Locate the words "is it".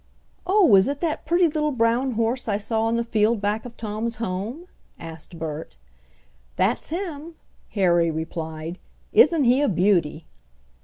0.75-0.99